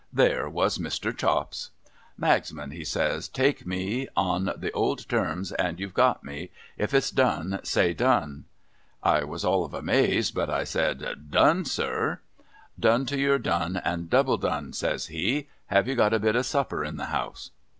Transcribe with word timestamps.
There 0.11 0.49
was 0.49 0.79
Mr. 0.79 1.15
Chops!' 1.15 1.69
Magsman,' 2.19 2.71
he 2.71 2.83
says,' 2.83 3.27
take 3.29 3.67
me, 3.67 4.07
on 4.17 4.45
the 4.57 4.71
old 4.71 5.07
terms, 5.07 5.51
and 5.51 5.79
you've 5.79 5.93
got 5.93 6.23
me; 6.23 6.49
if 6.75 6.91
it's 6.91 7.11
done, 7.11 7.59
say 7.61 7.93
done!' 7.93 8.45
I 9.03 9.23
was 9.23 9.45
all 9.45 9.63
of 9.63 9.75
a 9.75 9.83
maze, 9.83 10.31
but 10.31 10.49
I 10.49 10.63
said,' 10.63 11.07
Done, 11.29 11.65
sir.'' 11.65 12.19
Done 12.79 13.05
to 13.05 13.19
your 13.19 13.37
done, 13.37 13.77
and 13.85 14.09
double 14.09 14.37
done!' 14.37 14.73
says 14.73 15.05
he.' 15.05 15.47
Have 15.67 15.87
you 15.87 15.93
got 15.93 16.15
a 16.15 16.19
bit 16.19 16.35
of 16.35 16.47
supper 16.47 16.83
in 16.83 16.97
the 16.97 17.05
house 17.13 17.51